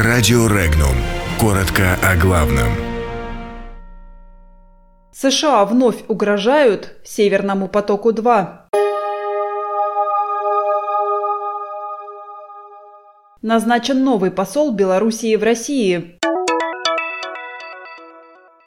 [0.00, 0.94] Радио Регнум.
[1.40, 2.68] Коротко о главном.
[5.12, 8.48] США вновь угрожают Северному потоку-2.
[13.42, 16.16] Назначен новый посол Белоруссии в России.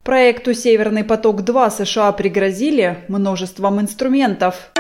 [0.04, 4.74] Проекту «Северный поток-2» США пригрозили множеством инструментов.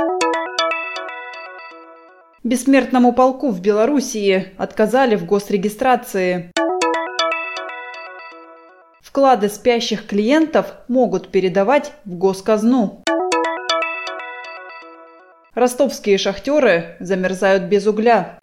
[2.43, 6.51] Бессмертному полку в Белоруссии отказали в госрегистрации.
[8.99, 13.03] Вклады спящих клиентов могут передавать в госказну.
[15.53, 18.39] Ростовские шахтеры замерзают без угля.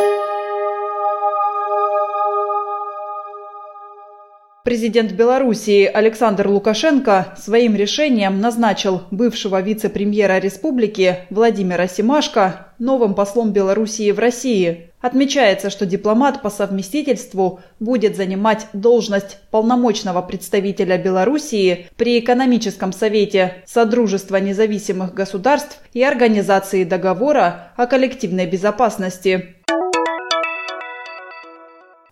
[4.64, 14.10] Президент Белоруссии Александр Лукашенко своим решением назначил бывшего вице-премьера республики Владимира Симашко новым послом Белоруссии
[14.10, 14.90] в России.
[15.00, 24.36] Отмечается, что дипломат по совместительству будет занимать должность полномочного представителя Белоруссии при экономическом совете Содружества
[24.36, 29.54] независимых государств и Организации договора о коллективной безопасности.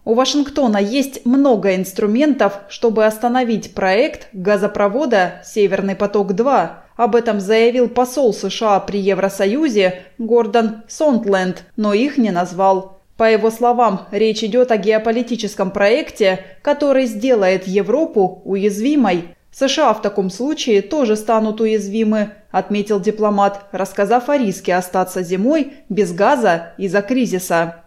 [0.07, 6.69] У Вашингтона есть много инструментов, чтобы остановить проект газопровода «Северный поток-2».
[6.95, 13.01] Об этом заявил посол США при Евросоюзе Гордон Сонтленд, но их не назвал.
[13.17, 19.35] По его словам, речь идет о геополитическом проекте, который сделает Европу уязвимой.
[19.51, 26.13] США в таком случае тоже станут уязвимы, отметил дипломат, рассказав о риске остаться зимой без
[26.13, 27.86] газа из-за кризиса.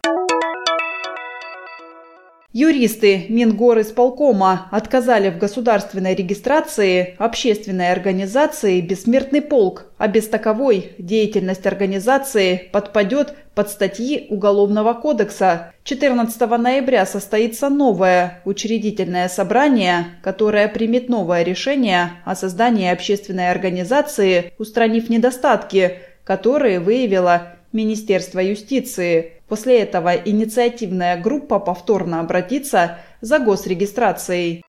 [2.51, 12.69] Юристы Мингорисполкома отказали в государственной регистрации общественной организации «Бессмертный полк», а без таковой деятельность организации
[12.71, 15.73] подпадет под статьи Уголовного кодекса.
[15.83, 25.07] 14 ноября состоится новое учредительное собрание, которое примет новое решение о создании общественной организации, устранив
[25.07, 29.33] недостатки, которые выявила Министерство юстиции.
[29.47, 34.63] После этого инициативная группа повторно обратится за госрегистрацией.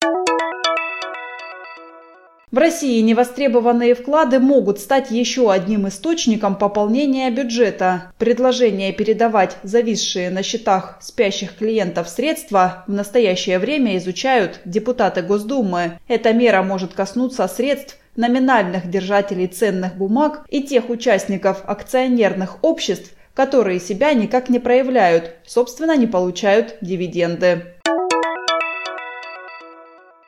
[2.51, 8.11] В России невостребованные вклады могут стать еще одним источником пополнения бюджета.
[8.17, 15.99] Предложение передавать зависшие на счетах спящих клиентов средства в настоящее время изучают депутаты Госдумы.
[16.09, 23.79] Эта мера может коснуться средств номинальных держателей ценных бумаг и тех участников акционерных обществ, которые
[23.79, 27.75] себя никак не проявляют, собственно, не получают дивиденды.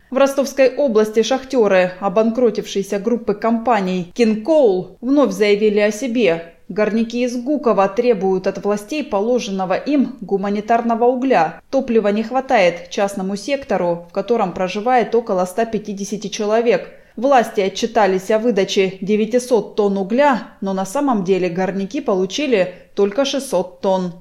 [0.09, 6.53] В Ростовской области шахтеры обанкротившейся группы компаний «Кинкоул» вновь заявили о себе.
[6.69, 11.61] Горняки из Гукова требуют от властей положенного им гуманитарного угля.
[11.71, 18.97] Топлива не хватает частному сектору, в котором проживает около 150 человек– Власти отчитались о выдаче
[19.01, 24.13] 900 тонн угля, но на самом деле горняки получили только 600 тонн.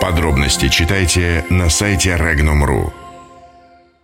[0.00, 3.09] Подробности читайте на сайте Regnum.ru.